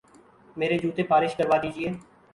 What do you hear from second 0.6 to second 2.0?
جوتے پالش کروا دیجئے